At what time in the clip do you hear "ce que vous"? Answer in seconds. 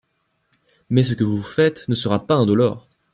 1.03-1.43